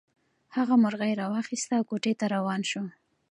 [0.55, 2.83] هغه مرغۍ راواخیسته او کوټې ته روان شو.